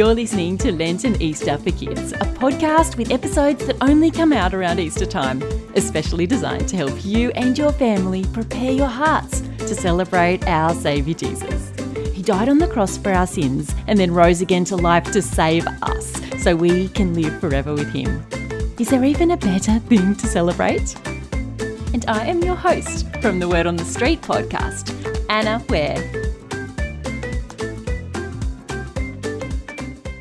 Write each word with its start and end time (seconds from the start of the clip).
You're 0.00 0.14
listening 0.14 0.56
to 0.56 0.72
Lent 0.72 1.04
and 1.04 1.20
Easter 1.20 1.58
for 1.58 1.72
Kids, 1.72 2.12
a 2.12 2.24
podcast 2.40 2.96
with 2.96 3.10
episodes 3.10 3.66
that 3.66 3.76
only 3.82 4.10
come 4.10 4.32
out 4.32 4.54
around 4.54 4.80
Easter 4.80 5.04
time, 5.04 5.42
especially 5.74 6.26
designed 6.26 6.70
to 6.70 6.76
help 6.78 7.04
you 7.04 7.30
and 7.32 7.58
your 7.58 7.70
family 7.70 8.24
prepare 8.32 8.72
your 8.72 8.86
hearts 8.86 9.42
to 9.58 9.74
celebrate 9.74 10.48
our 10.48 10.74
Saviour 10.74 11.14
Jesus. 11.14 11.70
He 12.14 12.22
died 12.22 12.48
on 12.48 12.56
the 12.56 12.68
cross 12.68 12.96
for 12.96 13.12
our 13.12 13.26
sins 13.26 13.74
and 13.88 13.98
then 13.98 14.10
rose 14.10 14.40
again 14.40 14.64
to 14.64 14.76
life 14.76 15.04
to 15.12 15.20
save 15.20 15.66
us 15.82 16.18
so 16.42 16.56
we 16.56 16.88
can 16.88 17.12
live 17.12 17.38
forever 17.38 17.74
with 17.74 17.92
Him. 17.92 18.24
Is 18.78 18.88
there 18.88 19.04
even 19.04 19.32
a 19.32 19.36
better 19.36 19.80
thing 19.80 20.14
to 20.14 20.26
celebrate? 20.26 20.96
And 21.92 22.06
I 22.08 22.24
am 22.24 22.42
your 22.42 22.56
host 22.56 23.06
from 23.20 23.38
the 23.38 23.50
Word 23.50 23.66
on 23.66 23.76
the 23.76 23.84
Street 23.84 24.22
podcast, 24.22 24.96
Anna 25.28 25.62
Ware. 25.68 26.19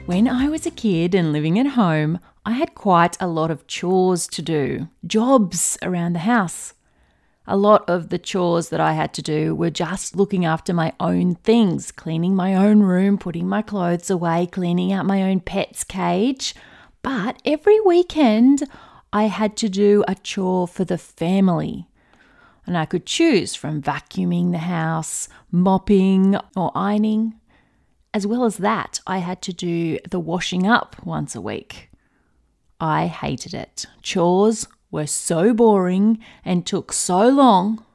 When 0.09 0.27
I 0.27 0.49
was 0.49 0.65
a 0.65 0.71
kid 0.71 1.13
and 1.13 1.31
living 1.31 1.59
at 1.59 1.75
home, 1.77 2.17
I 2.43 2.53
had 2.53 2.73
quite 2.73 3.15
a 3.19 3.27
lot 3.27 3.51
of 3.51 3.67
chores 3.67 4.25
to 4.29 4.41
do, 4.41 4.87
jobs 5.05 5.77
around 5.83 6.13
the 6.13 6.25
house. 6.25 6.73
A 7.45 7.55
lot 7.55 7.87
of 7.87 8.09
the 8.09 8.17
chores 8.17 8.69
that 8.69 8.79
I 8.79 8.93
had 8.93 9.13
to 9.13 9.21
do 9.21 9.53
were 9.53 9.69
just 9.69 10.15
looking 10.15 10.45
after 10.45 10.73
my 10.73 10.93
own 10.99 11.35
things, 11.35 11.91
cleaning 11.91 12.35
my 12.35 12.55
own 12.55 12.79
room, 12.79 13.19
putting 13.19 13.47
my 13.47 13.61
clothes 13.61 14.09
away, 14.09 14.47
cleaning 14.47 14.91
out 14.91 15.05
my 15.05 15.21
own 15.21 15.41
pet's 15.41 15.83
cage. 15.83 16.55
But 17.03 17.39
every 17.45 17.79
weekend, 17.79 18.63
I 19.13 19.25
had 19.25 19.55
to 19.57 19.69
do 19.69 20.03
a 20.07 20.15
chore 20.15 20.67
for 20.67 20.85
the 20.85 20.97
family. 20.97 21.87
And 22.65 22.75
I 22.75 22.85
could 22.85 23.05
choose 23.05 23.53
from 23.53 23.79
vacuuming 23.79 24.53
the 24.53 24.57
house, 24.57 25.29
mopping, 25.51 26.35
or 26.55 26.71
ironing. 26.73 27.38
As 28.13 28.25
well 28.25 28.43
as 28.43 28.57
that, 28.57 28.99
I 29.05 29.19
had 29.19 29.41
to 29.43 29.53
do 29.53 29.99
the 30.09 30.19
washing 30.19 30.65
up 30.65 30.95
once 31.05 31.35
a 31.35 31.41
week. 31.41 31.91
I 32.79 33.07
hated 33.07 33.53
it. 33.53 33.85
Chores 34.01 34.67
were 34.89 35.05
so 35.05 35.53
boring 35.53 36.17
and 36.43 36.65
took 36.65 36.91
so 36.91 37.27
long. 37.27 37.85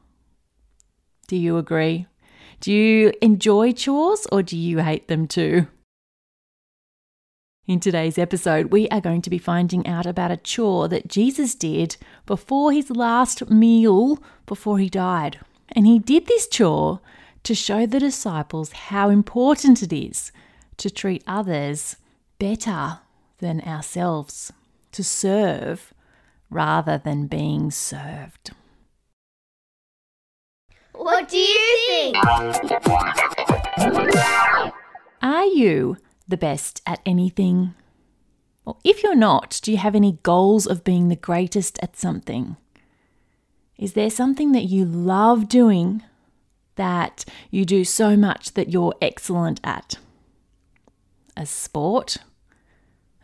Do 1.26 1.36
you 1.36 1.58
agree? 1.58 2.06
Do 2.60 2.72
you 2.72 3.12
enjoy 3.20 3.72
chores 3.72 4.26
or 4.30 4.42
do 4.42 4.56
you 4.56 4.78
hate 4.78 5.08
them 5.08 5.26
too? 5.26 5.66
In 7.66 7.80
today's 7.80 8.18
episode, 8.18 8.66
we 8.66 8.88
are 8.90 9.00
going 9.00 9.22
to 9.22 9.30
be 9.30 9.38
finding 9.38 9.86
out 9.86 10.06
about 10.06 10.30
a 10.30 10.36
chore 10.36 10.86
that 10.88 11.08
Jesus 11.08 11.54
did 11.54 11.96
before 12.26 12.72
his 12.72 12.90
last 12.90 13.50
meal 13.50 14.22
before 14.46 14.78
he 14.78 14.90
died. 14.90 15.40
And 15.70 15.86
he 15.86 15.98
did 15.98 16.26
this 16.26 16.46
chore 16.46 17.00
to 17.44 17.54
show 17.54 17.86
the 17.86 18.00
disciples 18.00 18.72
how 18.72 19.10
important 19.10 19.82
it 19.82 19.92
is 19.92 20.32
to 20.78 20.90
treat 20.90 21.22
others 21.26 21.96
better 22.38 22.98
than 23.38 23.60
ourselves, 23.60 24.52
to 24.92 25.04
serve 25.04 25.94
rather 26.50 26.98
than 26.98 27.26
being 27.26 27.70
served. 27.70 28.50
What 30.92 31.28
do 31.28 31.36
you 31.36 31.78
think? 31.86 32.16
Are 35.22 35.46
you 35.46 35.98
the 36.26 36.36
best 36.36 36.80
at 36.86 37.00
anything? 37.04 37.74
Or 38.64 38.76
if 38.84 39.02
you're 39.02 39.14
not, 39.14 39.60
do 39.62 39.70
you 39.70 39.76
have 39.78 39.94
any 39.94 40.18
goals 40.22 40.66
of 40.66 40.84
being 40.84 41.08
the 41.08 41.16
greatest 41.16 41.78
at 41.82 41.96
something? 41.96 42.56
Is 43.76 43.92
there 43.92 44.08
something 44.08 44.52
that 44.52 44.64
you 44.64 44.84
love 44.84 45.48
doing 45.48 46.02
that 46.76 47.24
you 47.50 47.64
do 47.64 47.84
so 47.84 48.16
much 48.16 48.54
that 48.54 48.70
you're 48.70 48.94
excellent 49.00 49.60
at? 49.64 49.98
A 51.36 51.46
sport? 51.46 52.18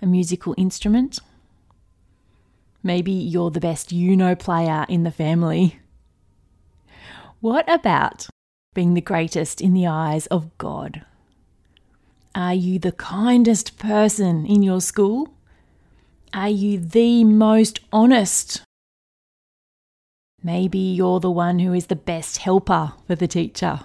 A 0.03 0.07
musical 0.07 0.55
instrument? 0.57 1.19
Maybe 2.83 3.13
you're 3.13 3.51
the 3.51 3.61
best 3.61 3.93
Uno 3.93 4.35
player 4.35 4.87
in 4.89 5.03
the 5.03 5.11
family. 5.11 5.79
What 7.41 7.71
about 7.73 8.27
being 8.75 8.95
the 8.95 9.01
greatest 9.01 9.61
in 9.61 9.75
the 9.75 9.87
eyes 9.87 10.27
of 10.27 10.57
God? 10.59 11.05
Are 12.35 12.55
you 12.55 12.79
the 12.79 12.93
kindest 12.93 13.79
person 13.79 14.47
in 14.47 14.63
your 14.63 14.81
school? 14.81 15.35
Are 16.33 16.49
you 16.49 16.79
the 16.79 17.25
most 17.25 17.81
honest 17.93 18.63
Maybe 20.43 20.79
you're 20.79 21.21
the 21.21 21.31
one 21.31 21.59
who 21.59 21.73
is 21.75 21.87
the 21.87 21.97
best 21.97 22.39
helper 22.39 22.93
for 23.07 23.15
the 23.15 23.29
teacher. 23.29 23.81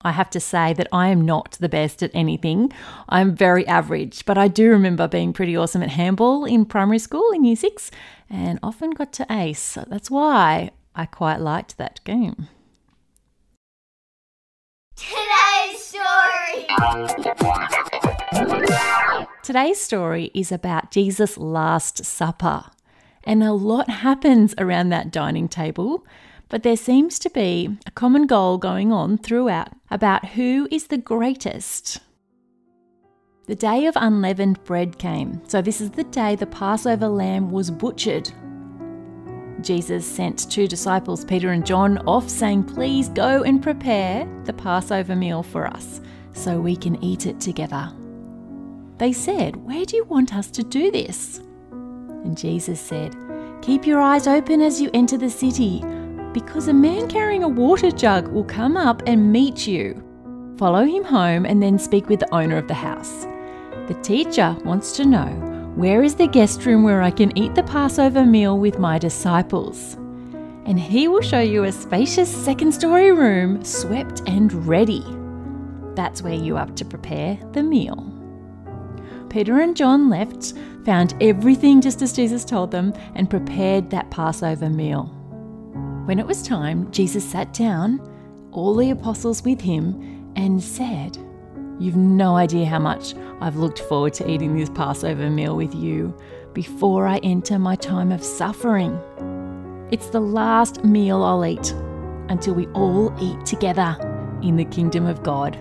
I 0.00 0.12
have 0.12 0.30
to 0.30 0.40
say 0.40 0.72
that 0.74 0.86
I 0.92 1.08
am 1.08 1.26
not 1.26 1.58
the 1.60 1.68
best 1.68 2.02
at 2.04 2.12
anything. 2.14 2.72
I'm 3.08 3.34
very 3.34 3.66
average, 3.66 4.24
but 4.24 4.38
I 4.38 4.46
do 4.46 4.70
remember 4.70 5.08
being 5.08 5.32
pretty 5.32 5.56
awesome 5.56 5.82
at 5.82 5.90
handball 5.90 6.44
in 6.44 6.64
primary 6.64 7.00
school 7.00 7.32
in 7.32 7.44
year 7.44 7.56
six 7.56 7.90
and 8.30 8.60
often 8.62 8.92
got 8.92 9.12
to 9.14 9.26
ace. 9.28 9.60
So 9.60 9.84
that's 9.88 10.10
why 10.10 10.70
I 10.94 11.06
quite 11.06 11.40
liked 11.40 11.78
that 11.78 12.00
game. 12.04 12.48
Today's 14.96 15.82
story. 15.82 16.66
Today's 19.42 19.80
story 19.80 20.30
is 20.32 20.52
about 20.52 20.92
Jesus' 20.92 21.36
Last 21.36 22.04
Supper. 22.04 22.66
And 23.28 23.42
a 23.42 23.52
lot 23.52 23.90
happens 23.90 24.54
around 24.56 24.88
that 24.88 25.12
dining 25.12 25.48
table, 25.48 26.02
but 26.48 26.62
there 26.62 26.78
seems 26.78 27.18
to 27.18 27.28
be 27.28 27.76
a 27.86 27.90
common 27.90 28.26
goal 28.26 28.56
going 28.56 28.90
on 28.90 29.18
throughout 29.18 29.68
about 29.90 30.30
who 30.30 30.66
is 30.70 30.86
the 30.86 30.96
greatest. 30.96 32.00
The 33.46 33.54
day 33.54 33.84
of 33.84 33.96
unleavened 33.96 34.64
bread 34.64 34.98
came, 34.98 35.42
so 35.46 35.60
this 35.60 35.82
is 35.82 35.90
the 35.90 36.04
day 36.04 36.36
the 36.36 36.46
Passover 36.46 37.06
lamb 37.06 37.50
was 37.50 37.70
butchered. 37.70 38.32
Jesus 39.60 40.06
sent 40.06 40.50
two 40.50 40.66
disciples, 40.66 41.26
Peter 41.26 41.50
and 41.50 41.66
John, 41.66 41.98
off 42.06 42.30
saying, 42.30 42.64
Please 42.64 43.10
go 43.10 43.42
and 43.42 43.62
prepare 43.62 44.26
the 44.44 44.54
Passover 44.54 45.14
meal 45.14 45.42
for 45.42 45.66
us 45.66 46.00
so 46.32 46.58
we 46.58 46.76
can 46.76 47.02
eat 47.04 47.26
it 47.26 47.40
together. 47.40 47.92
They 48.96 49.12
said, 49.12 49.54
Where 49.56 49.84
do 49.84 49.96
you 49.96 50.04
want 50.04 50.34
us 50.34 50.50
to 50.52 50.62
do 50.62 50.90
this? 50.90 51.42
And 52.28 52.36
Jesus 52.36 52.78
said, 52.78 53.16
Keep 53.62 53.86
your 53.86 54.02
eyes 54.02 54.26
open 54.26 54.60
as 54.60 54.82
you 54.82 54.90
enter 54.92 55.16
the 55.16 55.30
city, 55.30 55.82
because 56.34 56.68
a 56.68 56.74
man 56.74 57.08
carrying 57.08 57.42
a 57.42 57.48
water 57.48 57.90
jug 57.90 58.28
will 58.28 58.44
come 58.44 58.76
up 58.76 59.02
and 59.06 59.32
meet 59.32 59.66
you. 59.66 60.04
Follow 60.58 60.84
him 60.84 61.04
home 61.04 61.46
and 61.46 61.62
then 61.62 61.78
speak 61.78 62.10
with 62.10 62.20
the 62.20 62.34
owner 62.34 62.58
of 62.58 62.68
the 62.68 62.74
house. 62.74 63.26
The 63.86 63.98
teacher 64.02 64.54
wants 64.62 64.94
to 64.98 65.06
know 65.06 65.24
where 65.74 66.02
is 66.02 66.16
the 66.16 66.26
guest 66.26 66.66
room 66.66 66.82
where 66.82 67.00
I 67.00 67.10
can 67.10 67.36
eat 67.36 67.54
the 67.54 67.62
Passover 67.62 68.26
meal 68.26 68.58
with 68.58 68.78
my 68.78 68.98
disciples? 68.98 69.94
And 70.66 70.78
he 70.78 71.08
will 71.08 71.22
show 71.22 71.40
you 71.40 71.64
a 71.64 71.72
spacious 71.72 72.28
second 72.28 72.72
story 72.72 73.10
room, 73.10 73.64
swept 73.64 74.20
and 74.26 74.52
ready. 74.66 75.02
That's 75.94 76.20
where 76.20 76.34
you 76.34 76.58
are 76.58 76.66
to 76.66 76.84
prepare 76.84 77.38
the 77.52 77.62
meal. 77.62 78.17
Peter 79.30 79.60
and 79.60 79.76
John 79.76 80.08
left, 80.08 80.54
found 80.84 81.14
everything 81.20 81.80
just 81.80 82.02
as 82.02 82.12
Jesus 82.12 82.44
told 82.44 82.70
them, 82.70 82.92
and 83.14 83.28
prepared 83.28 83.90
that 83.90 84.10
Passover 84.10 84.70
meal. 84.70 85.04
When 86.06 86.18
it 86.18 86.26
was 86.26 86.42
time, 86.42 86.90
Jesus 86.90 87.24
sat 87.24 87.52
down, 87.52 88.00
all 88.52 88.74
the 88.74 88.90
apostles 88.90 89.42
with 89.42 89.60
him, 89.60 90.32
and 90.36 90.62
said, 90.62 91.18
You've 91.78 91.96
no 91.96 92.36
idea 92.36 92.66
how 92.66 92.78
much 92.78 93.14
I've 93.40 93.56
looked 93.56 93.80
forward 93.80 94.14
to 94.14 94.28
eating 94.28 94.56
this 94.56 94.70
Passover 94.70 95.30
meal 95.30 95.54
with 95.56 95.74
you 95.74 96.16
before 96.54 97.06
I 97.06 97.18
enter 97.18 97.58
my 97.58 97.76
time 97.76 98.10
of 98.10 98.24
suffering. 98.24 98.98
It's 99.92 100.08
the 100.08 100.20
last 100.20 100.84
meal 100.84 101.22
I'll 101.22 101.46
eat 101.46 101.72
until 102.28 102.54
we 102.54 102.66
all 102.68 103.14
eat 103.20 103.46
together 103.46 103.96
in 104.42 104.56
the 104.56 104.64
kingdom 104.64 105.06
of 105.06 105.22
God 105.22 105.56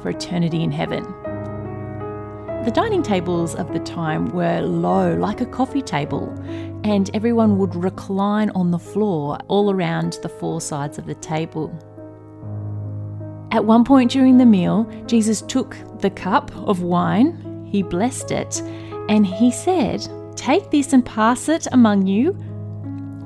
for 0.00 0.10
eternity 0.10 0.62
in 0.62 0.70
heaven. 0.70 1.04
The 2.68 2.74
dining 2.74 3.02
tables 3.02 3.54
of 3.54 3.72
the 3.72 3.78
time 3.78 4.26
were 4.26 4.60
low, 4.60 5.14
like 5.14 5.40
a 5.40 5.46
coffee 5.46 5.80
table, 5.80 6.28
and 6.84 7.08
everyone 7.14 7.56
would 7.56 7.74
recline 7.74 8.50
on 8.50 8.70
the 8.70 8.78
floor 8.78 9.38
all 9.48 9.70
around 9.70 10.18
the 10.20 10.28
four 10.28 10.60
sides 10.60 10.98
of 10.98 11.06
the 11.06 11.14
table. 11.14 11.70
At 13.52 13.64
one 13.64 13.86
point 13.86 14.10
during 14.10 14.36
the 14.36 14.44
meal, 14.44 14.84
Jesus 15.06 15.40
took 15.40 15.78
the 16.00 16.10
cup 16.10 16.54
of 16.56 16.82
wine, 16.82 17.64
he 17.66 17.82
blessed 17.82 18.32
it, 18.32 18.60
and 19.08 19.26
he 19.26 19.50
said, 19.50 20.06
Take 20.36 20.70
this 20.70 20.92
and 20.92 21.06
pass 21.06 21.48
it 21.48 21.66
among 21.72 22.06
you. 22.06 22.36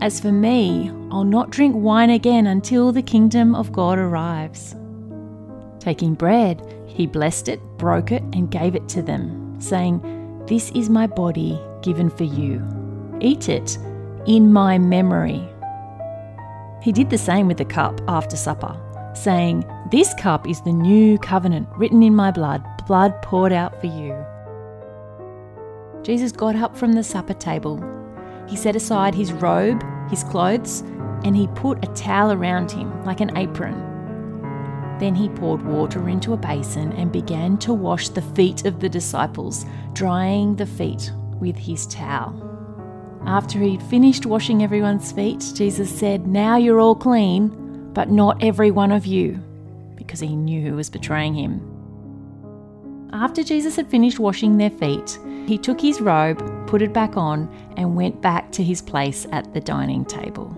As 0.00 0.20
for 0.20 0.30
me, 0.30 0.88
I'll 1.10 1.24
not 1.24 1.50
drink 1.50 1.74
wine 1.76 2.10
again 2.10 2.46
until 2.46 2.92
the 2.92 3.02
kingdom 3.02 3.56
of 3.56 3.72
God 3.72 3.98
arrives. 3.98 4.76
Taking 5.80 6.14
bread, 6.14 6.62
he 6.94 7.06
blessed 7.06 7.48
it, 7.48 7.60
broke 7.78 8.12
it, 8.12 8.22
and 8.32 8.50
gave 8.50 8.74
it 8.74 8.88
to 8.90 9.02
them, 9.02 9.60
saying, 9.60 10.00
This 10.46 10.70
is 10.72 10.90
my 10.90 11.06
body 11.06 11.58
given 11.82 12.10
for 12.10 12.24
you. 12.24 12.62
Eat 13.20 13.48
it 13.48 13.78
in 14.26 14.52
my 14.52 14.78
memory. 14.78 15.42
He 16.82 16.92
did 16.92 17.10
the 17.10 17.18
same 17.18 17.48
with 17.48 17.58
the 17.58 17.64
cup 17.64 18.00
after 18.08 18.36
supper. 18.36 18.76
saying, 19.14 19.64
This 19.90 20.14
cup 20.14 20.48
is 20.48 20.60
the 20.62 20.72
new 20.72 21.18
covenant 21.18 21.68
written 21.76 22.02
in 22.02 22.14
my 22.14 22.30
blood, 22.30 22.64
blood 22.86 23.20
poured 23.22 23.52
out 23.52 23.78
for 23.80 23.86
you. 23.86 24.16
Jesus 26.02 26.32
got 26.32 26.56
up 26.56 26.76
from 26.76 26.94
the 26.94 27.04
supper 27.04 27.34
table. 27.34 27.78
He 28.48 28.56
set 28.56 28.74
aside 28.74 29.14
his 29.14 29.32
robe, 29.32 29.82
his 30.10 30.24
clothes, 30.24 30.80
and 31.24 31.36
he 31.36 31.46
put 31.48 31.84
a 31.84 31.92
towel 31.94 32.32
around 32.32 32.70
him 32.70 33.04
like 33.04 33.20
an 33.20 33.36
apron. 33.36 33.91
Then 34.98 35.14
he 35.14 35.28
poured 35.28 35.64
water 35.64 36.08
into 36.08 36.32
a 36.32 36.36
basin 36.36 36.92
and 36.92 37.10
began 37.10 37.58
to 37.58 37.74
wash 37.74 38.08
the 38.08 38.22
feet 38.22 38.64
of 38.64 38.80
the 38.80 38.88
disciples, 38.88 39.66
drying 39.92 40.56
the 40.56 40.66
feet 40.66 41.10
with 41.38 41.56
his 41.56 41.86
towel. 41.86 42.48
After 43.26 43.58
he'd 43.60 43.82
finished 43.82 44.26
washing 44.26 44.62
everyone's 44.62 45.12
feet, 45.12 45.52
Jesus 45.54 45.90
said, 45.90 46.26
Now 46.26 46.56
you're 46.56 46.80
all 46.80 46.96
clean, 46.96 47.90
but 47.92 48.10
not 48.10 48.42
every 48.42 48.70
one 48.70 48.90
of 48.90 49.06
you, 49.06 49.38
because 49.96 50.20
he 50.20 50.34
knew 50.34 50.62
who 50.62 50.76
was 50.76 50.90
betraying 50.90 51.34
him. 51.34 51.68
After 53.12 53.42
Jesus 53.42 53.76
had 53.76 53.88
finished 53.88 54.18
washing 54.18 54.56
their 54.56 54.70
feet, 54.70 55.18
he 55.46 55.58
took 55.58 55.80
his 55.80 56.00
robe, 56.00 56.66
put 56.66 56.82
it 56.82 56.92
back 56.92 57.16
on, 57.16 57.48
and 57.76 57.94
went 57.94 58.20
back 58.22 58.50
to 58.52 58.64
his 58.64 58.80
place 58.80 59.26
at 59.32 59.52
the 59.52 59.60
dining 59.60 60.04
table. 60.04 60.56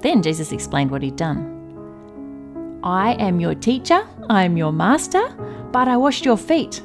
Then 0.00 0.22
Jesus 0.22 0.52
explained 0.52 0.90
what 0.90 1.02
he'd 1.02 1.16
done. 1.16 1.55
I 2.82 3.14
am 3.14 3.40
your 3.40 3.54
teacher, 3.54 4.06
I 4.28 4.44
am 4.44 4.56
your 4.56 4.72
master, 4.72 5.28
but 5.72 5.88
I 5.88 5.96
washed 5.96 6.24
your 6.24 6.36
feet. 6.36 6.82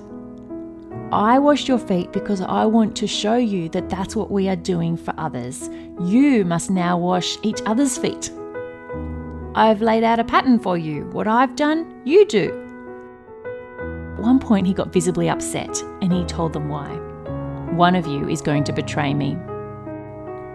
I 1.12 1.40
washed 1.40 1.68
your 1.68 1.78
feet 1.78 2.14
because 2.14 2.40
I 2.42 2.66
want 2.66 2.96
to 2.98 3.08
show 3.08 3.36
you 3.36 3.68
that 3.70 3.90
that's 3.90 4.16
what 4.16 4.32
we 4.32 4.48
are 4.48 4.56
doing 4.56 4.96
for 4.96 5.14
others. 5.18 5.70
You 6.02 6.46
must 6.46 6.72
now 6.72 6.98
wash 6.98 7.38
each 7.44 7.62
other's 7.66 7.98
feet. 7.98 8.32
I've 9.54 9.82
laid 9.82 10.06
out 10.06 10.20
a 10.20 10.24
pattern 10.24 10.58
for 10.58 10.78
you. 10.78 11.04
What 11.12 11.28
I've 11.28 11.58
done, 11.58 12.02
you 12.06 12.26
do. 12.26 12.58
At 14.16 14.22
one 14.22 14.40
point, 14.40 14.68
he 14.68 14.74
got 14.74 14.94
visibly 14.94 15.30
upset 15.30 15.82
and 16.02 16.14
he 16.14 16.24
told 16.24 16.54
them 16.54 16.70
why. 16.70 16.88
One 17.74 17.96
of 17.96 18.08
you 18.08 18.30
is 18.30 18.42
going 18.42 18.64
to 18.66 18.74
betray 18.74 19.14
me. 19.14 19.36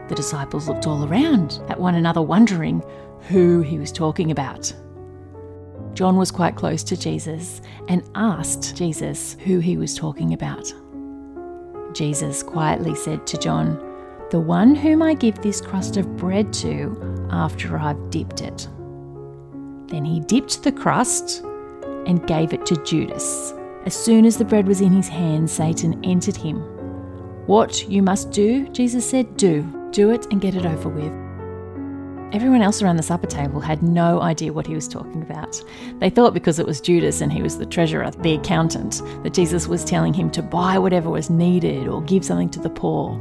The 0.08 0.14
disciples 0.14 0.68
looked 0.68 0.86
all 0.86 1.06
around 1.06 1.60
at 1.68 1.78
one 1.78 1.96
another, 1.96 2.22
wondering 2.22 2.82
who 3.28 3.60
he 3.60 3.78
was 3.78 3.92
talking 3.92 4.30
about. 4.30 4.72
John 5.96 6.18
was 6.18 6.30
quite 6.30 6.56
close 6.56 6.82
to 6.84 6.96
Jesus 6.96 7.62
and 7.88 8.06
asked 8.14 8.76
Jesus 8.76 9.34
who 9.46 9.60
he 9.60 9.78
was 9.78 9.96
talking 9.96 10.34
about. 10.34 10.70
Jesus 11.94 12.42
quietly 12.42 12.94
said 12.94 13.26
to 13.26 13.38
John, 13.38 13.78
The 14.30 14.38
one 14.38 14.74
whom 14.74 15.00
I 15.00 15.14
give 15.14 15.40
this 15.40 15.62
crust 15.62 15.96
of 15.96 16.18
bread 16.18 16.52
to 16.54 17.26
after 17.30 17.78
I've 17.78 18.10
dipped 18.10 18.42
it. 18.42 18.68
Then 19.86 20.04
he 20.04 20.20
dipped 20.20 20.62
the 20.62 20.72
crust 20.72 21.42
and 22.06 22.26
gave 22.26 22.52
it 22.52 22.66
to 22.66 22.84
Judas. 22.84 23.54
As 23.86 23.94
soon 23.94 24.26
as 24.26 24.36
the 24.36 24.44
bread 24.44 24.68
was 24.68 24.82
in 24.82 24.92
his 24.92 25.08
hand, 25.08 25.48
Satan 25.48 26.04
entered 26.04 26.36
him. 26.36 26.58
What 27.46 27.88
you 27.88 28.02
must 28.02 28.32
do, 28.32 28.68
Jesus 28.68 29.08
said, 29.08 29.34
do. 29.38 29.62
Do 29.92 30.10
it 30.10 30.26
and 30.30 30.42
get 30.42 30.56
it 30.56 30.66
over 30.66 30.90
with. 30.90 31.25
Everyone 32.32 32.60
else 32.60 32.82
around 32.82 32.96
the 32.96 33.04
supper 33.04 33.28
table 33.28 33.60
had 33.60 33.82
no 33.82 34.20
idea 34.20 34.52
what 34.52 34.66
he 34.66 34.74
was 34.74 34.88
talking 34.88 35.22
about. 35.22 35.62
They 36.00 36.10
thought 36.10 36.34
because 36.34 36.58
it 36.58 36.66
was 36.66 36.80
Judas 36.80 37.20
and 37.20 37.32
he 37.32 37.40
was 37.40 37.56
the 37.56 37.64
treasurer, 37.64 38.10
the 38.10 38.34
accountant, 38.34 39.00
that 39.22 39.32
Jesus 39.32 39.68
was 39.68 39.84
telling 39.84 40.12
him 40.12 40.30
to 40.32 40.42
buy 40.42 40.76
whatever 40.76 41.08
was 41.08 41.30
needed 41.30 41.86
or 41.86 42.02
give 42.02 42.24
something 42.24 42.50
to 42.50 42.58
the 42.58 42.68
poor. 42.68 43.16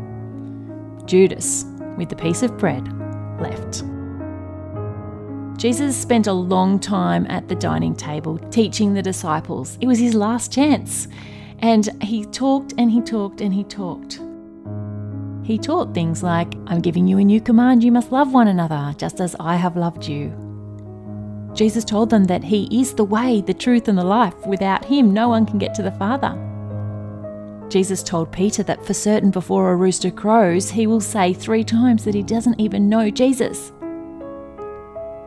Judas, 1.05 1.65
with 1.97 2.09
the 2.09 2.15
piece 2.15 2.41
of 2.41 2.57
bread, 2.57 2.83
left. 3.39 3.83
Jesus 5.57 5.95
spent 5.95 6.25
a 6.27 6.33
long 6.33 6.79
time 6.79 7.27
at 7.29 7.47
the 7.47 7.55
dining 7.55 7.95
table 7.95 8.39
teaching 8.49 8.93
the 8.93 9.03
disciples. 9.03 9.77
It 9.81 9.87
was 9.87 9.99
his 9.99 10.15
last 10.15 10.51
chance. 10.51 11.07
And 11.59 12.01
he 12.03 12.25
talked 12.25 12.73
and 12.77 12.91
he 12.91 13.01
talked 13.01 13.39
and 13.39 13.53
he 13.53 13.63
talked. 13.63 14.19
He 15.45 15.59
taught 15.59 15.93
things 15.93 16.23
like, 16.23 16.55
I'm 16.65 16.81
giving 16.81 17.07
you 17.07 17.19
a 17.19 17.23
new 17.23 17.39
command, 17.39 17.83
you 17.83 17.91
must 17.91 18.11
love 18.11 18.33
one 18.33 18.47
another, 18.47 18.95
just 18.97 19.19
as 19.21 19.35
I 19.39 19.57
have 19.57 19.77
loved 19.77 20.07
you. 20.07 20.33
Jesus 21.53 21.85
told 21.85 22.09
them 22.09 22.23
that 22.23 22.43
He 22.43 22.67
is 22.81 22.95
the 22.95 23.03
way, 23.03 23.41
the 23.41 23.53
truth, 23.53 23.87
and 23.87 23.95
the 23.95 24.03
life. 24.03 24.33
Without 24.47 24.83
Him, 24.83 25.13
no 25.13 25.29
one 25.29 25.45
can 25.45 25.59
get 25.59 25.75
to 25.75 25.83
the 25.83 25.91
Father. 25.91 26.35
Jesus 27.69 28.01
told 28.01 28.31
Peter 28.31 28.63
that 28.63 28.83
for 28.83 28.95
certain 28.95 29.29
before 29.29 29.71
a 29.71 29.75
rooster 29.75 30.09
crows, 30.09 30.71
he 30.71 30.87
will 30.87 30.99
say 30.99 31.31
three 31.31 31.63
times 31.63 32.05
that 32.05 32.15
he 32.15 32.23
doesn't 32.23 32.59
even 32.59 32.89
know 32.89 33.11
Jesus. 33.11 33.71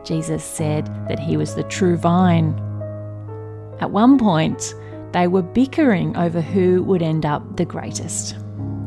Jesus 0.03 0.43
said 0.43 0.85
that 1.07 1.19
he 1.19 1.37
was 1.37 1.55
the 1.55 1.63
true 1.63 1.95
vine. 1.95 2.53
At 3.79 3.91
one 3.91 4.17
point, 4.17 4.73
they 5.13 5.27
were 5.27 5.41
bickering 5.41 6.15
over 6.17 6.41
who 6.41 6.83
would 6.83 7.01
end 7.01 7.25
up 7.25 7.55
the 7.55 7.65
greatest. 7.65 8.35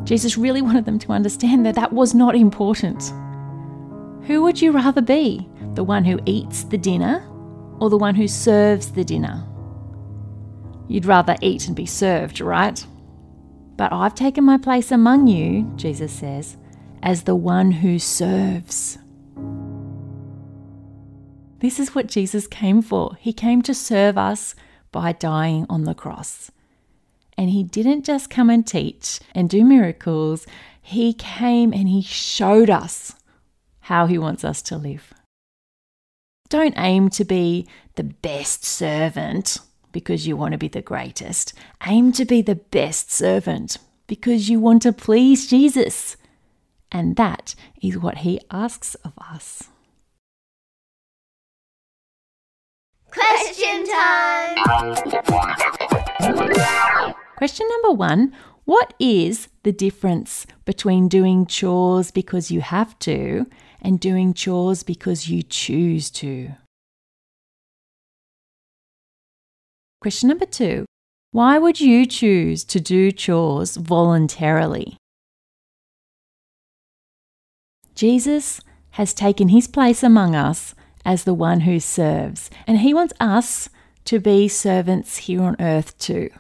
Jesus 0.04 0.37
really 0.37 0.62
wanted 0.62 0.84
them 0.84 0.99
to 1.00 1.12
understand 1.12 1.64
that 1.64 1.75
that 1.76 1.93
was 1.93 2.14
not 2.14 2.34
important. 2.34 3.12
Who 4.26 4.43
would 4.43 4.60
you 4.60 4.72
rather 4.72 5.02
be? 5.02 5.49
The 5.75 5.84
one 5.84 6.04
who 6.04 6.20
eats 6.26 6.64
the 6.64 6.78
dinner 6.78 7.26
or 7.81 7.90
the 7.90 7.99
one 7.99 8.14
who 8.14 8.28
serves 8.28 8.93
the 8.93 9.04
dinner? 9.04 9.46
You'd 10.88 11.06
rather 11.06 11.37
eat 11.40 11.66
and 11.66 11.76
be 11.76 11.87
served, 11.87 12.40
right? 12.40 12.84
But 13.76 13.93
I've 13.93 14.14
taken 14.14 14.44
my 14.44 14.58
place 14.58 14.93
among 14.93 15.26
you, 15.26 15.70
Jesus 15.76 16.12
says, 16.12 16.56
as 17.02 17.22
the 17.22 17.34
one 17.34 17.70
who 17.70 17.98
serves. 17.98 18.98
This 21.60 21.81
is 21.81 21.94
what 21.94 22.08
Jesus 22.08 22.46
came 22.46 22.82
for. 22.82 23.16
He 23.20 23.32
came 23.32 23.62
to 23.62 23.75
serve 23.75 24.19
us 24.19 24.55
by 24.90 25.12
dying 25.12 25.66
on 25.70 25.84
the 25.84 25.94
cross. 25.94 26.50
And 27.37 27.50
he 27.50 27.64
didn't 27.64 28.05
just 28.05 28.31
come 28.31 28.50
and 28.50 28.67
teach 28.67 29.20
and 29.34 29.49
do 29.49 29.64
miracles, 29.64 30.46
he 30.81 31.14
came 31.14 31.73
and 31.73 31.88
he 31.88 32.02
showed 32.02 32.69
us 32.69 33.14
how 33.81 34.06
he 34.06 34.19
wants 34.19 34.44
us 34.44 34.62
to 34.62 34.76
live. 34.76 35.14
Don't 36.49 36.75
aim 36.76 37.08
to 37.11 37.25
be 37.25 37.67
the 37.94 38.05
best 38.05 38.64
servant 38.64 39.58
because 39.93 40.26
you 40.26 40.37
want 40.37 40.52
to 40.52 40.58
be 40.58 40.69
the 40.69 40.82
greatest. 40.82 41.55
Aim 41.87 42.12
to 42.12 42.25
be 42.25 42.43
the 42.43 42.56
best 42.56 43.11
servant 43.11 43.79
because 44.06 44.50
you 44.50 44.61
want 44.61 44.82
to 44.82 44.93
please 44.93 45.46
Jesus. 45.46 46.17
And 46.90 47.17
that 47.17 47.55
is 47.81 47.96
what 47.96 48.19
he 48.19 48.40
asks 48.50 48.94
of 48.96 49.12
us. 49.19 49.69
Question 53.11 53.87
time! 53.87 54.56
Question 57.43 57.67
number 57.69 57.91
one 57.91 58.32
What 58.67 58.94
is 59.01 59.49
the 59.65 59.72
difference 59.72 60.46
between 60.65 61.08
doing 61.08 61.44
chores 61.44 62.13
because 62.13 62.53
you 62.53 62.61
have 62.61 62.96
to 63.01 63.46
and 63.81 63.99
doing 63.99 64.32
chores 64.32 64.84
because 64.84 65.29
you 65.29 65.43
choose 65.43 66.08
to? 66.11 66.53
Question 70.01 70.29
number 70.29 70.46
two 70.46 70.87
Why 71.32 71.58
would 71.58 71.81
you 71.81 72.06
choose 72.06 72.63
to 72.63 72.79
do 72.79 73.11
chores 73.11 73.77
voluntarily? 73.77 74.96
Jesus 77.96 78.61
has 78.91 79.13
taken 79.13 79.49
his 79.49 79.67
place 79.67 80.05
among 80.05 80.37
us 80.37 80.77
as 81.05 81.25
the 81.25 81.34
one 81.34 81.63
who 81.63 81.81
serves, 81.81 82.51
and 82.69 82.79
he 82.79 82.94
wants 82.94 83.15
us 83.19 83.69
to 84.05 84.20
be 84.20 84.46
servants 84.46 85.17
here 85.27 85.43
on 85.43 85.56
earth 85.58 85.99
too. 85.99 86.31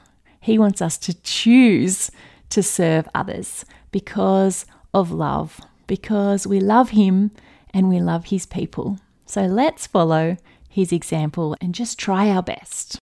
He 0.42 0.58
wants 0.58 0.82
us 0.82 0.98
to 0.98 1.14
choose 1.22 2.10
to 2.50 2.62
serve 2.62 3.08
others 3.14 3.64
because 3.92 4.66
of 4.92 5.12
love, 5.12 5.60
because 5.86 6.46
we 6.46 6.60
love 6.60 6.90
Him 6.90 7.30
and 7.72 7.88
we 7.88 8.00
love 8.00 8.26
His 8.26 8.44
people. 8.44 8.98
So 9.24 9.42
let's 9.42 9.86
follow 9.86 10.36
His 10.68 10.92
example 10.92 11.56
and 11.60 11.74
just 11.74 11.98
try 11.98 12.28
our 12.28 12.42
best. 12.42 12.98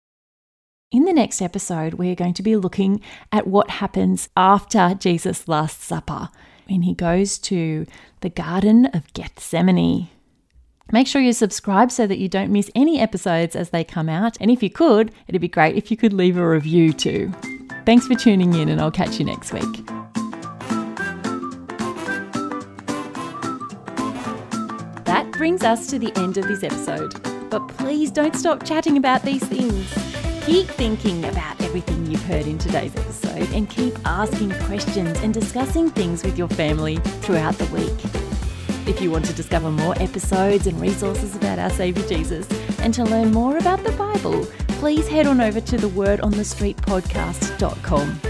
In 0.93 1.07
the 1.07 1.13
next 1.13 1.43
episode, 1.43 1.95
we're 1.95 2.15
going 2.15 2.35
to 2.35 2.43
be 2.43 2.55
looking 2.55 3.01
at 3.33 3.49
what 3.49 3.69
happens 3.69 4.29
after 4.37 4.95
Jesus' 4.95 5.49
Last 5.49 5.83
Supper 5.83 6.29
when 6.69 6.83
he 6.83 6.95
goes 6.95 7.37
to 7.39 7.85
the 8.21 8.31
Garden 8.31 8.87
of 8.87 9.13
Gethsemane. 9.13 10.09
Make 10.93 11.07
sure 11.07 11.21
you 11.21 11.33
subscribe 11.33 11.91
so 11.91 12.07
that 12.07 12.19
you 12.19 12.29
don't 12.29 12.53
miss 12.53 12.71
any 12.75 13.01
episodes 13.01 13.57
as 13.57 13.71
they 13.71 13.85
come 13.85 14.09
out. 14.09 14.37
And 14.41 14.51
if 14.51 14.63
you 14.63 14.71
could, 14.71 15.13
it'd 15.27 15.41
be 15.41 15.49
great 15.49 15.77
if 15.77 15.91
you 15.91 15.97
could 15.97 16.13
leave 16.13 16.37
a 16.37 16.49
review 16.49 16.93
too. 16.93 17.33
Thanks 17.87 18.07
for 18.07 18.15
tuning 18.15 18.55
in, 18.55 18.69
and 18.69 18.81
I'll 18.81 18.91
catch 18.91 19.19
you 19.19 19.25
next 19.25 19.53
week. 19.53 19.87
That 25.05 25.29
brings 25.33 25.63
us 25.63 25.89
to 25.89 25.99
the 25.99 26.13
end 26.17 26.39
of 26.39 26.47
this 26.47 26.63
episode. 26.63 27.15
But 27.51 27.69
please 27.69 28.11
don't 28.11 28.35
stop 28.35 28.65
chatting 28.65 28.97
about 28.97 29.23
these 29.23 29.45
things. 29.45 29.93
Keep 30.45 30.67
thinking 30.69 31.25
about 31.25 31.61
everything 31.63 32.07
you've 32.07 32.25
heard 32.25 32.47
in 32.47 32.59
today's 32.59 32.95
episode 32.97 33.49
and 33.53 33.69
keep 33.71 33.95
asking 34.05 34.53
questions 34.65 35.19
and 35.21 35.33
discussing 35.33 35.91
things 35.91 36.23
with 36.23 36.37
your 36.37 36.49
family 36.49 36.97
throughout 37.23 37.55
the 37.59 37.67
week. 37.67 38.24
If 38.87 39.01
you 39.01 39.11
want 39.11 39.25
to 39.25 39.33
discover 39.33 39.71
more 39.71 39.95
episodes 40.01 40.67
and 40.67 40.79
resources 40.79 41.35
about 41.35 41.59
our 41.59 41.71
Saviour 41.71 42.07
Jesus 42.07 42.47
and 42.81 42.93
to 42.95 43.05
learn 43.05 43.33
more 43.33 43.57
about 43.57 43.83
the 43.83 43.93
Bible, 43.93 44.45
please 44.79 45.09
head 45.09 45.27
on 45.27 45.41
over 45.41 45.61
to 45.61 45.77
the 45.79 45.89
Word 45.89 46.21
on 46.21 46.31
the 46.33 46.45
Street 46.45 46.77
podcast.com. 46.77 48.21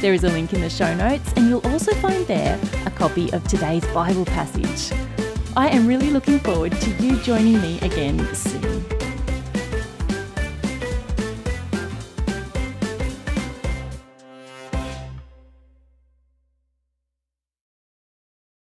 There 0.00 0.14
is 0.14 0.22
a 0.22 0.28
link 0.28 0.52
in 0.52 0.60
the 0.60 0.70
show 0.70 0.94
notes, 0.94 1.32
and 1.34 1.48
you'll 1.48 1.66
also 1.66 1.92
find 1.94 2.24
there 2.26 2.60
a 2.84 2.90
copy 2.90 3.32
of 3.32 3.42
today's 3.48 3.84
Bible 3.86 4.26
passage. 4.26 4.96
I 5.56 5.68
am 5.70 5.88
really 5.88 6.10
looking 6.10 6.38
forward 6.38 6.72
to 6.72 6.90
you 7.02 7.18
joining 7.22 7.60
me 7.60 7.80
again 7.80 8.32
soon. 8.32 8.95